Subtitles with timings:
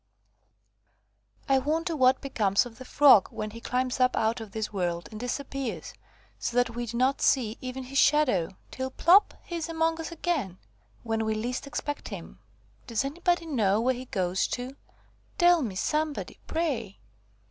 [1.47, 5.07] "I WONDER what becomes of the Frog, when he climbs up out of this world,
[5.11, 5.93] and disappears,
[6.39, 9.35] so that we do not see even his shadow; till, plop!
[9.43, 10.57] he is among us again,
[11.03, 12.39] when we least expect him.
[12.87, 14.75] Does anybody know where he goes to?
[15.37, 16.97] Tell me, somebody, pray!"